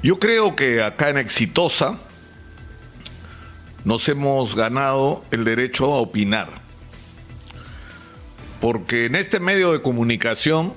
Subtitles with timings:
[0.00, 1.98] Yo creo que acá en Exitosa
[3.84, 6.48] nos hemos ganado el derecho a opinar.
[8.60, 10.72] Porque en este medio de comunicación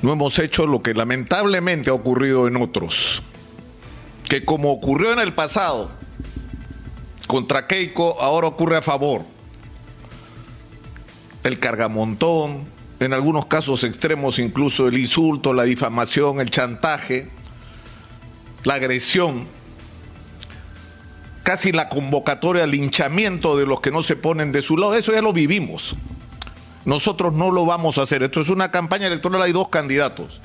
[0.00, 3.22] no hemos hecho lo que lamentablemente ha ocurrido en otros.
[4.26, 5.90] Que como ocurrió en el pasado
[7.26, 9.26] contra Keiko, ahora ocurre a favor.
[11.44, 12.64] El cargamontón,
[12.98, 17.36] en algunos casos extremos incluso el insulto, la difamación, el chantaje
[18.64, 19.46] la agresión,
[21.42, 25.12] casi la convocatoria al linchamiento de los que no se ponen de su lado, eso
[25.12, 25.96] ya lo vivimos.
[26.84, 28.22] Nosotros no lo vamos a hacer.
[28.22, 30.40] Esto es una campaña electoral, hay dos candidatos.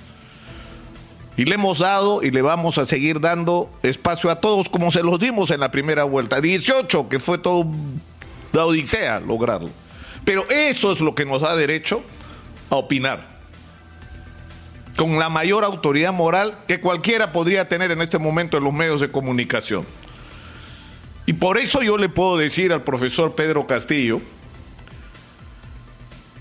[1.35, 5.01] Y le hemos dado y le vamos a seguir dando espacio a todos como se
[5.01, 6.41] los dimos en la primera vuelta.
[6.41, 7.65] 18, que fue todo
[8.51, 9.69] la odisea lograrlo.
[10.25, 12.03] Pero eso es lo que nos da derecho
[12.69, 13.32] a opinar
[14.95, 19.01] con la mayor autoridad moral que cualquiera podría tener en este momento en los medios
[19.01, 19.85] de comunicación.
[21.25, 24.21] Y por eso yo le puedo decir al profesor Pedro Castillo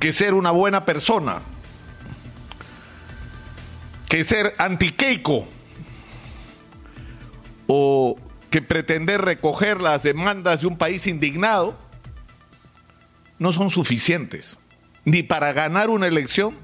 [0.00, 1.40] que ser una buena persona,
[4.08, 5.46] que ser antiqueico
[7.68, 8.18] o
[8.50, 11.78] que pretender recoger las demandas de un país indignado
[13.38, 14.58] no son suficientes,
[15.04, 16.56] ni para ganar una elección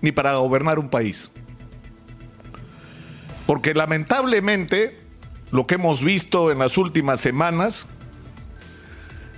[0.00, 1.30] ni para gobernar un país.
[3.46, 4.98] Porque lamentablemente
[5.50, 7.86] lo que hemos visto en las últimas semanas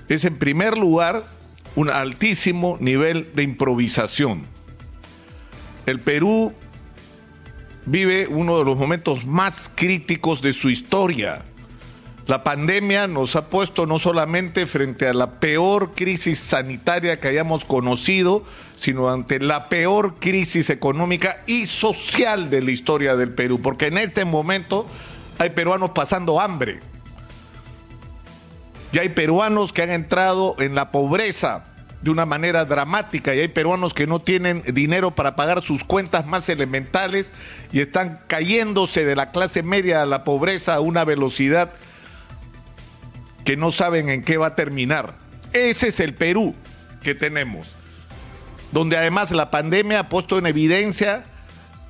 [0.09, 1.25] es en primer lugar
[1.75, 4.45] un altísimo nivel de improvisación.
[5.87, 6.53] El Perú
[7.87, 11.45] vive uno de los momentos más críticos de su historia
[12.27, 17.65] la pandemia nos ha puesto no solamente frente a la peor crisis sanitaria que hayamos
[17.65, 18.45] conocido,
[18.77, 23.98] sino ante la peor crisis económica y social de la historia del Perú, porque en
[23.98, 24.87] este momento
[25.39, 26.78] hay peruanos pasando hambre.
[28.93, 31.65] Y hay peruanos que han entrado en la pobreza
[32.03, 36.27] de una manera dramática y hay peruanos que no tienen dinero para pagar sus cuentas
[36.27, 37.33] más elementales
[37.72, 41.72] y están cayéndose de la clase media a la pobreza a una velocidad
[43.44, 45.16] que no saben en qué va a terminar.
[45.53, 46.54] Ese es el Perú
[47.03, 47.66] que tenemos,
[48.70, 51.25] donde además la pandemia ha puesto en evidencia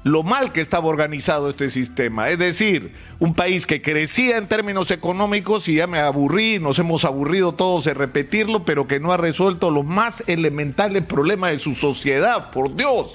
[0.04, 2.28] lo mal que estaba organizado este sistema.
[2.28, 7.04] Es decir, un país que crecía en términos económicos y ya me aburrí, nos hemos
[7.04, 11.74] aburrido todos de repetirlo, pero que no ha resuelto los más elementales problemas de su
[11.74, 13.14] sociedad, por Dios.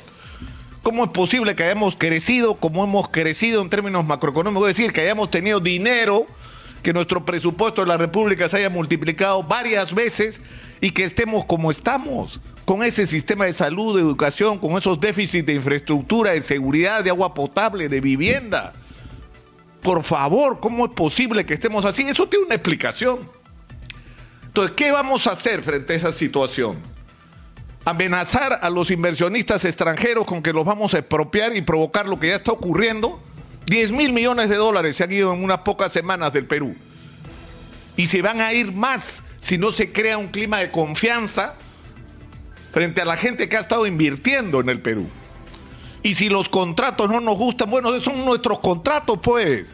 [0.81, 4.69] ¿Cómo es posible que hayamos crecido como hemos crecido en términos macroeconómicos?
[4.69, 6.25] Es decir, que hayamos tenido dinero
[6.87, 10.39] que nuestro presupuesto de la República se haya multiplicado varias veces
[10.79, 15.45] y que estemos como estamos, con ese sistema de salud, de educación, con esos déficits
[15.45, 18.71] de infraestructura, de seguridad, de agua potable, de vivienda.
[19.81, 22.03] Por favor, ¿cómo es posible que estemos así?
[22.03, 23.19] Eso tiene una explicación.
[24.45, 26.77] Entonces, ¿qué vamos a hacer frente a esa situación?
[27.83, 32.29] Amenazar a los inversionistas extranjeros con que los vamos a expropiar y provocar lo que
[32.29, 33.26] ya está ocurriendo
[33.67, 36.75] 10 mil millones de dólares se han ido en unas pocas semanas del Perú.
[37.97, 41.55] Y se van a ir más si no se crea un clima de confianza
[42.71, 45.09] frente a la gente que ha estado invirtiendo en el Perú.
[46.01, 49.73] Y si los contratos no nos gustan, bueno, son nuestros contratos, pues.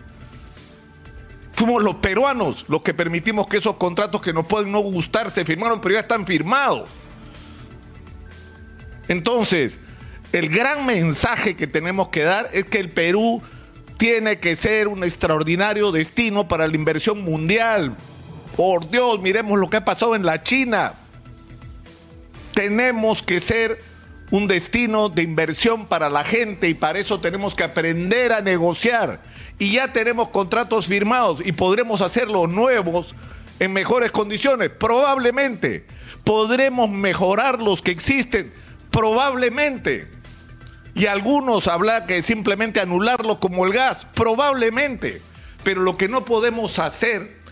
[1.52, 5.46] Fuimos los peruanos los que permitimos que esos contratos que nos pueden no gustar se
[5.46, 6.90] firmaron, pero ya están firmados.
[9.08, 9.78] Entonces,
[10.32, 13.44] el gran mensaje que tenemos que dar es que el Perú
[13.98, 17.96] tiene que ser un extraordinario destino para la inversión mundial.
[18.56, 20.94] Por Dios, miremos lo que ha pasado en la China.
[22.54, 23.80] Tenemos que ser
[24.32, 29.22] un destino de inversión para la gente y para eso tenemos que aprender a negociar.
[29.60, 33.14] Y ya tenemos contratos firmados y podremos hacerlos nuevos
[33.60, 35.86] en mejores condiciones, probablemente.
[36.24, 38.52] Podremos mejorar los que existen,
[38.92, 40.08] probablemente.
[40.96, 45.22] Y algunos hablan que simplemente anularlo como el gas, probablemente.
[45.64, 47.44] Pero lo que no podemos hacer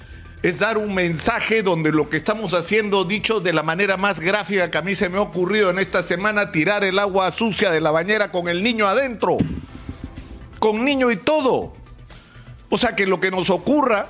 [0.43, 4.71] es dar un mensaje donde lo que estamos haciendo, dicho de la manera más gráfica
[4.71, 7.79] que a mí se me ha ocurrido en esta semana, tirar el agua sucia de
[7.79, 9.37] la bañera con el niño adentro,
[10.59, 11.73] con niño y todo.
[12.69, 14.07] O sea que lo que nos ocurra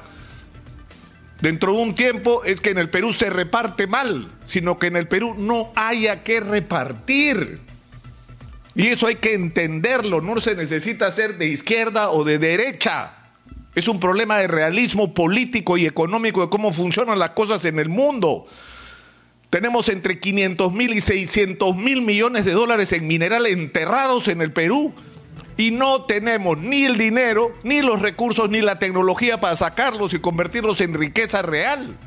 [1.42, 4.95] dentro de un tiempo es que en el Perú se reparte mal, sino que en
[4.95, 7.70] el Perú no haya que repartir.
[8.75, 13.13] Y eso hay que entenderlo, no se necesita ser de izquierda o de derecha.
[13.75, 17.89] Es un problema de realismo político y económico de cómo funcionan las cosas en el
[17.89, 18.47] mundo.
[19.50, 24.51] Tenemos entre 500 mil y 600 mil millones de dólares en mineral enterrados en el
[24.53, 24.94] Perú.
[25.57, 30.19] y no tenemos ni el dinero, ni los recursos, ni la tecnología para sacarlos y
[30.19, 31.97] convertirlos en riqueza real.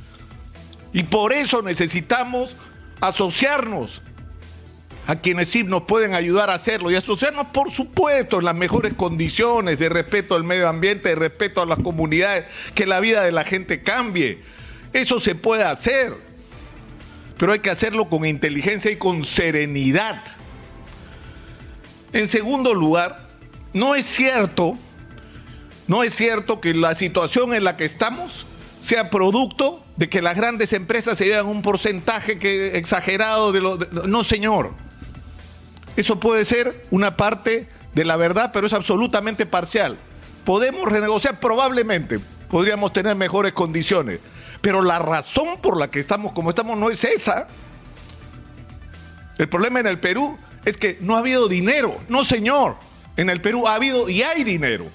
[0.93, 2.57] Y por eso necesitamos
[3.01, 4.03] asociarnos
[5.07, 8.95] a quienes sí nos pueden ayudar a hacerlo y asociarnos, por supuesto, en las mejores
[8.95, 13.33] condiciones de respeto al medio ambiente, de respeto a las comunidades, que la vida de
[13.33, 14.41] la gente cambie.
[14.93, 16.15] Eso se puede hacer,
[17.37, 20.23] pero hay que hacerlo con inteligencia y con serenidad.
[22.13, 23.29] En segundo lugar,
[23.73, 24.79] no es cierto,
[25.87, 28.47] no es cierto que la situación en la que estamos
[28.81, 33.79] sea producto de que las grandes empresas se llevan un porcentaje que, exagerado de lo...
[34.07, 34.73] no, señor.
[35.97, 39.97] Eso puede ser una parte de la verdad, pero es absolutamente parcial.
[40.45, 42.21] Podemos renegociar probablemente,
[42.51, 44.21] podríamos tener mejores condiciones,
[44.61, 47.47] pero la razón por la que estamos como estamos no es esa.
[49.39, 51.99] El problema en el Perú es que no ha habido dinero.
[52.09, 52.77] No, señor.
[53.17, 54.87] En el Perú ha habido y hay dinero.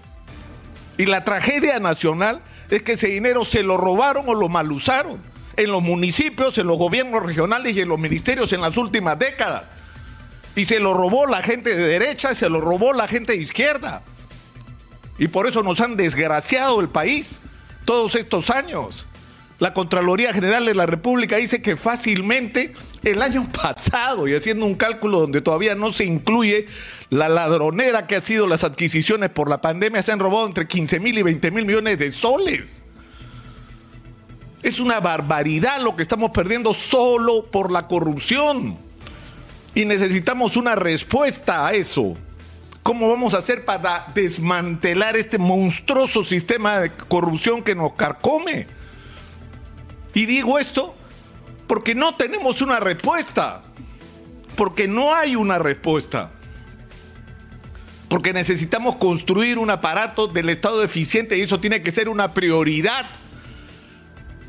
[0.97, 5.19] Y la tragedia nacional es que ese dinero se lo robaron o lo malusaron
[5.55, 9.63] en los municipios, en los gobiernos regionales y en los ministerios en las últimas décadas.
[10.59, 14.03] Y se lo robó la gente de derecha se lo robó la gente de izquierda.
[15.17, 17.39] Y por eso nos han desgraciado el país
[17.85, 19.05] todos estos años.
[19.59, 22.73] La Contraloría General de la República dice que fácilmente
[23.05, 26.67] el año pasado, y haciendo un cálculo donde todavía no se incluye
[27.09, 30.99] la ladronera que ha sido las adquisiciones por la pandemia, se han robado entre 15
[30.99, 32.83] mil y 20 mil millones de soles.
[34.61, 38.88] Es una barbaridad lo que estamos perdiendo solo por la corrupción.
[39.75, 42.15] Y necesitamos una respuesta a eso.
[42.83, 48.67] ¿Cómo vamos a hacer para desmantelar este monstruoso sistema de corrupción que nos carcome?
[50.13, 50.95] Y digo esto
[51.67, 53.61] porque no tenemos una respuesta,
[54.55, 56.31] porque no hay una respuesta,
[58.07, 63.05] porque necesitamos construir un aparato del Estado eficiente y eso tiene que ser una prioridad.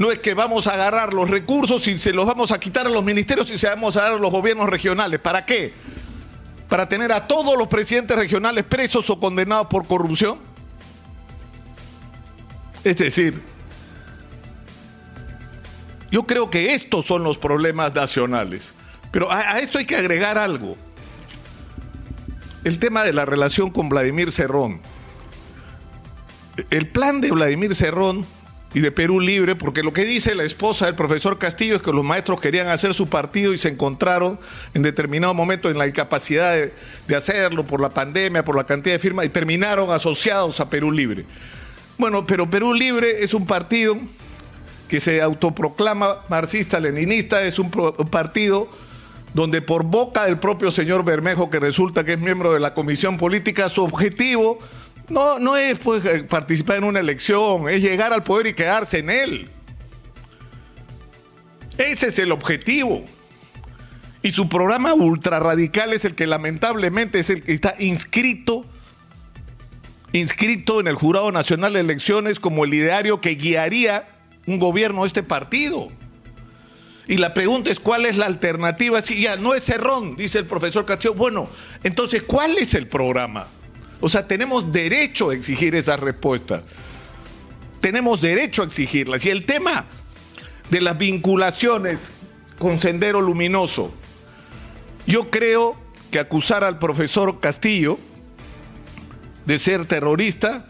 [0.01, 2.89] No es que vamos a agarrar los recursos y se los vamos a quitar a
[2.89, 5.21] los ministerios y se vamos a dar a los gobiernos regionales.
[5.21, 5.75] ¿Para qué?
[6.71, 10.39] ¿Para tener a todos los presidentes regionales presos o condenados por corrupción?
[12.83, 13.43] Es decir,
[16.11, 18.73] yo creo que estos son los problemas nacionales.
[19.11, 20.79] Pero a, esto hay que agregar algo.
[22.65, 24.81] El tema de la relación con Vladimir Cerrón.
[26.71, 28.25] El plan de Vladimir Cerrón
[28.73, 31.93] y de Perú Libre, porque lo que dice la esposa del profesor Castillo es que
[31.93, 34.39] los maestros querían hacer su partido y se encontraron
[34.75, 36.55] en determinado momento en la incapacidad
[37.07, 40.93] de, hacerlo por la pandemia, por la cantidad de firmas, y terminaron asociados a Perú
[40.93, 41.25] Libre.
[41.99, 43.99] Bueno, pero Perú Libre es un partido
[44.89, 48.69] que se autoproclama marxista-leninista, es un, partido
[49.35, 53.19] donde por boca del propio señor Bermejo, que resulta que es miembro de la comisión
[53.19, 54.59] política, su objetivo
[55.11, 58.99] no, no es pues, eh, participar en una elección, es llegar al poder y quedarse
[58.99, 59.49] en él.
[61.79, 63.05] Ese es el objetivo.
[64.23, 68.65] Y su programa ultra radical es el que lamentablemente es el que está inscrito
[70.13, 74.09] inscrito en el Jurado Nacional de Elecciones como el ideario que guiaría
[74.47, 75.89] un gobierno este partido.
[77.07, 79.03] Y la pregunta es cuál es la alternativa.
[79.03, 81.15] Si ya no es Cerrón, dice el profesor Castillo.
[81.15, 81.49] Bueno,
[81.83, 83.47] entonces, ¿cuál es el programa?
[84.01, 86.63] O sea, tenemos derecho a exigir esas respuestas.
[87.81, 89.25] Tenemos derecho a exigirlas.
[89.25, 89.85] Y el tema
[90.71, 92.01] de las vinculaciones
[92.59, 93.93] con Sendero Luminoso,
[95.07, 95.77] yo creo
[96.11, 97.99] que acusar al profesor Castillo
[99.47, 100.67] de ser terrorista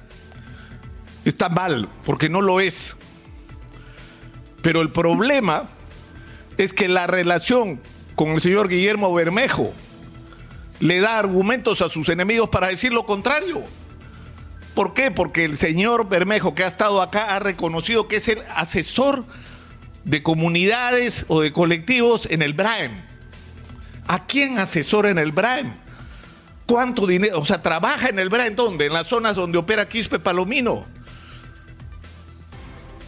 [1.25, 2.97] está mal, porque no lo es.
[4.63, 5.69] Pero el problema
[6.59, 7.81] es que la relación
[8.15, 9.73] con el señor Guillermo Bermejo
[10.81, 13.63] le da argumentos a sus enemigos para decir lo contrario.
[14.75, 15.11] ¿Por qué?
[15.11, 19.25] Porque el señor Bermejo que ha estado acá ha reconocido que es el asesor
[20.05, 23.05] de comunidades o de colectivos en el BRAEM.
[24.07, 25.75] ¿A quién asesora en el BRAEM?
[26.67, 27.39] ¿Cuánto dinero?
[27.41, 28.87] O sea, trabaja en el BRAEM, ¿dónde?
[28.87, 30.85] En las zonas donde opera Quispe Palomino.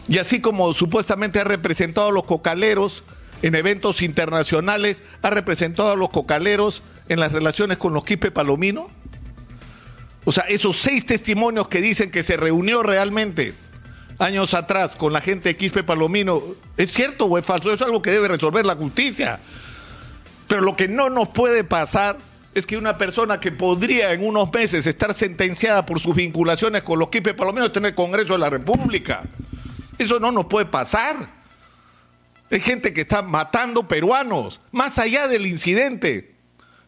[0.07, 3.03] Y así como supuestamente ha representado a los cocaleros
[3.41, 8.89] en eventos internacionales, ha representado a los cocaleros en las relaciones con los Quispe Palomino.
[10.25, 13.53] O sea, esos seis testimonios que dicen que se reunió realmente
[14.19, 16.41] años atrás con la gente de Quispe Palomino,
[16.77, 17.67] ¿es cierto o es falso?
[17.67, 19.39] Eso es algo que debe resolver la justicia.
[20.47, 22.17] Pero lo que no nos puede pasar
[22.53, 26.99] es que una persona que podría en unos meses estar sentenciada por sus vinculaciones con
[26.99, 29.23] los Quispe Palomino esté en el Congreso de la República.
[29.97, 31.29] Eso no nos puede pasar.
[32.51, 36.32] Hay gente que está matando peruanos, más allá del incidente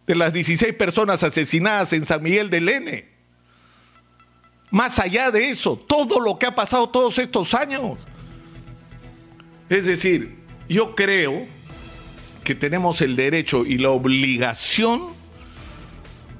[0.07, 3.05] de las 16 personas asesinadas en San Miguel del N.
[4.71, 7.97] Más allá de eso, todo lo que ha pasado todos estos años.
[9.69, 10.37] Es decir,
[10.69, 11.47] yo creo
[12.43, 15.07] que tenemos el derecho y la obligación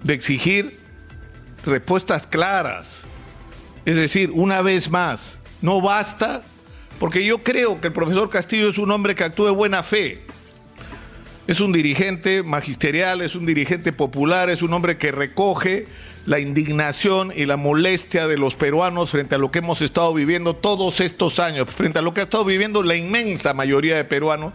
[0.04, 0.80] de exigir
[1.66, 3.06] respuestas claras.
[3.86, 6.42] Es decir, una vez más, no basta,
[7.00, 10.22] porque yo creo que el profesor Castillo es un hombre que actúa de buena fe.
[11.48, 15.86] Es un dirigente magisterial, es un dirigente popular, es un hombre que recoge
[16.26, 20.56] la indignación y la molestia de los peruanos frente a lo que hemos estado viviendo
[20.56, 24.54] todos estos años, frente a lo que ha estado viviendo la inmensa mayoría de peruanos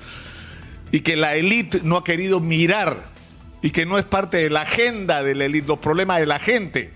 [0.90, 3.08] y que la élite no ha querido mirar
[3.62, 6.40] y que no es parte de la agenda de la élite, los problemas de la
[6.40, 6.92] gente,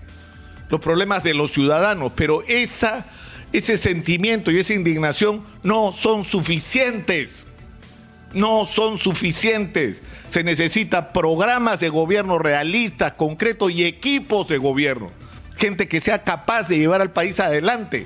[0.69, 3.05] los problemas de los ciudadanos, pero esa,
[3.53, 7.47] ese sentimiento y esa indignación no son suficientes
[8.35, 10.03] no son suficientes.
[10.27, 15.07] Se necesita programas de gobierno realistas, concretos y equipos de gobierno.
[15.55, 18.03] Gente que sea capaz de llevar al país adelante.